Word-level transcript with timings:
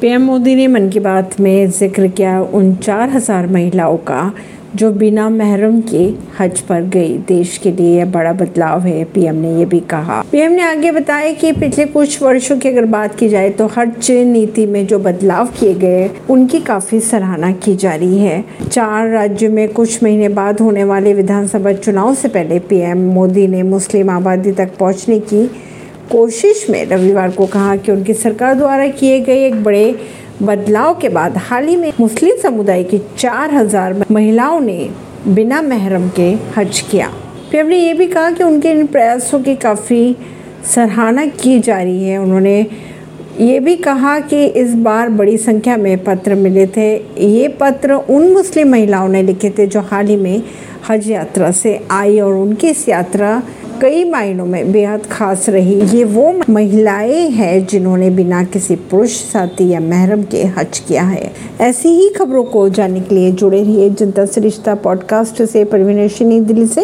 PM 0.00 0.22
Modi 0.22 0.54
ने 0.54 0.66
मन 0.66 0.88
की 0.88 1.00
बात 1.00 1.38
में 1.40 1.70
ज़िक्र 1.70 2.06
किया 2.08 2.40
उन 2.42 2.74
चार 2.76 3.10
हज़ार 3.10 3.46
महिलाओं 3.46 3.96
का, 4.00 4.32
जो 4.76 4.90
बिना 4.92 5.28
महरम 5.28 5.80
के 5.90 6.04
हज 6.38 6.60
पर 6.60 6.82
गई। 6.84 7.18
देश 7.28 7.56
के 7.58 7.72
लिए 7.72 7.98
यह 7.98 8.06
बड़ा 8.06 8.32
बदलाव 8.32 8.80
है, 8.80 9.04
पीएम 9.04 9.34
ने 9.34 9.54
ये 9.58 9.64
भी 9.64 9.80
कहा। 9.90 10.20
पीएम 10.32 10.52
ने 10.52 10.62
आगे 10.62 10.92
बताया 10.92 11.32
कि 11.32 11.52
पिछले 11.52 11.84
कुछ 11.86 12.22
वर्षों 12.22 12.58
की 12.58 12.68
अगर 12.68 12.84
बात 12.86 13.18
की 13.18 13.28
जाए 13.28 13.50
तो 13.50 13.66
हज 13.76 14.10
नीति 14.10 14.66
में 14.66 14.86
जो 14.86 14.98
बदलाव 15.00 15.46
किए 15.50 15.74
गए, 15.76 16.10
उनकी 16.30 16.60
काफ़ी 16.62 17.00
सराहना 17.02 17.52
की 17.54 17.76
जा 17.76 17.94
रही 17.94 18.18
है। 18.18 18.44
चार 18.62 19.08
राज्यों 19.08 19.52
में 19.52 19.68
कुछ 19.70 20.02
महीने 20.02 20.28
बाद 20.30 20.60
होने 20.60 20.84
वाले 20.84 21.14
विधानसभा 21.14 21.72
चुनाव 21.74 22.14
से 22.14 22.28
पहले 22.28 22.58
पीएम 22.58 23.10
मोदी 23.12 23.46
ने 23.46 23.62
मुस्लिम 23.64 24.10
आबादी 24.10 24.52
तक 24.52 24.76
पहुँचने 24.78 25.18
की 25.18 25.50
कोशिश 26.10 26.64
में 26.70 26.84
रविवार 26.86 27.30
को 27.30 27.46
कहा 27.46 27.74
कि 27.76 27.92
उनकी 27.92 28.14
सरकार 28.14 28.54
द्वारा 28.54 28.86
किए 28.90 29.20
गए 29.20 29.46
एक 29.46 29.62
बड़े 29.64 29.94
बदलाव 30.42 30.94
के 30.98 31.08
बाद 31.08 31.36
हाल 31.38 31.66
ही 31.68 31.76
में 31.76 31.92
मुस्लिम 32.00 32.36
समुदाय 32.36 32.84
की 32.84 32.98
चार 33.18 33.54
हज़ार 33.54 34.04
महिलाओं 34.10 34.60
ने 34.60 34.90
बिना 35.28 35.60
महरम 35.62 36.08
के 36.08 36.30
हज 36.56 36.80
किया। 36.80 37.10
फिर 37.50 37.64
ने 37.64 37.78
यह 37.78 37.94
भी 37.94 38.06
कहा 38.06 38.30
कि 38.30 38.44
उनके 38.44 38.70
इन 38.70 38.86
प्रयासों 38.86 39.40
की 39.40 39.54
काफ़ी 39.56 40.16
सराहना 40.74 41.26
की 41.26 41.58
जा 41.60 41.80
रही 41.82 42.04
है। 42.04 42.18
उन्होंने 42.18 42.58
ये 43.40 43.58
भी 43.60 43.76
कहा 43.76 44.18
कि 44.20 44.44
इस 44.44 44.74
बार 44.76 45.08
बड़ी 45.10 45.36
संख्या 45.38 45.76
में 45.76 46.04
पत्र 46.04 46.34
मिले 46.34 46.66
थे। 46.66 46.90
ये 47.18 47.48
पत्र 47.60 47.94
उन 47.94 48.28
मुस्लिम 48.32 48.70
महिलाओं 48.70 49.08
ने 49.08 49.22
लिखे 49.22 49.50
थे 49.50 49.66
जो 49.66 49.80
हाल 49.82 50.06
ही 50.06 50.16
में 50.16 50.42
हज 50.88 51.10
यात्रा 51.10 51.50
से 51.52 51.78
आई 51.90 52.18
और 52.20 52.34
उनकी 52.34 52.68
इस 52.68 52.88
यात्रा 52.88 53.40
कई 53.82 54.04
मायनों 54.04 54.46
में 54.46 54.72
बेहद 54.72 55.06
खास 55.06 55.48
रही। 55.48 55.80
ये 55.96 56.04
वो 56.04 56.40
महिलाएँ 56.50 57.30
हैं 57.30 57.66
जिन्होंने 57.66 58.10
बिना 58.10 58.44
किसी 58.44 58.76
पुरुष, 58.76 59.10
साथी 59.10 59.68
या 59.68 59.80
महरम 59.80 60.22
के 60.22 60.44
हज 60.44 60.78
किया 60.78 61.02
है। 61.02 61.32
ऐसी 61.60 61.88
ही 61.88 62.08
खबरों 62.08 62.44
को 62.44 62.68
जानने 62.68 63.00
के 63.00 63.14
लिए 63.14 63.32
जुड़े 63.32 63.62
रहिए 63.62 63.90
जनता 63.90 64.26
से 64.26 64.40
रिश्ता 64.40 64.74
पॉडकास्ट 64.74 65.42
से, 65.42 65.64
परवीन 65.64 66.44
दिल्ली 66.44 66.66
से। 66.66 66.78